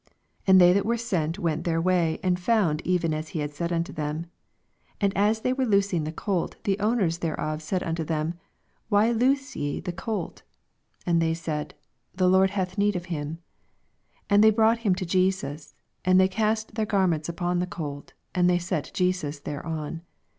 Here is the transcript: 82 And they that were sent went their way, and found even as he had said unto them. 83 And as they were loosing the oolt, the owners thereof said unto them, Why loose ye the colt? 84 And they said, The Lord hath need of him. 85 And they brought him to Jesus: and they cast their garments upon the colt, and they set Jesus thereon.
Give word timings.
82 0.01 0.19
And 0.51 0.59
they 0.61 0.73
that 0.73 0.85
were 0.87 0.97
sent 0.97 1.37
went 1.37 1.63
their 1.63 1.79
way, 1.79 2.19
and 2.23 2.39
found 2.39 2.81
even 2.83 3.13
as 3.13 3.27
he 3.29 3.39
had 3.41 3.53
said 3.53 3.71
unto 3.71 3.93
them. 3.93 4.25
83 4.95 4.95
And 5.01 5.13
as 5.17 5.41
they 5.41 5.53
were 5.53 5.63
loosing 5.63 6.05
the 6.05 6.13
oolt, 6.13 6.55
the 6.63 6.79
owners 6.79 7.19
thereof 7.19 7.61
said 7.61 7.83
unto 7.83 8.03
them, 8.03 8.33
Why 8.89 9.11
loose 9.11 9.55
ye 9.55 9.79
the 9.79 9.91
colt? 9.91 10.41
84 11.01 11.11
And 11.13 11.21
they 11.21 11.35
said, 11.35 11.75
The 12.15 12.27
Lord 12.27 12.49
hath 12.49 12.79
need 12.79 12.95
of 12.95 13.05
him. 13.13 13.43
85 14.23 14.23
And 14.31 14.43
they 14.43 14.49
brought 14.49 14.79
him 14.79 14.95
to 14.95 15.05
Jesus: 15.05 15.75
and 16.03 16.19
they 16.19 16.27
cast 16.27 16.73
their 16.73 16.87
garments 16.87 17.29
upon 17.29 17.59
the 17.59 17.67
colt, 17.67 18.13
and 18.33 18.49
they 18.49 18.57
set 18.57 18.89
Jesus 18.95 19.37
thereon. 19.41 20.01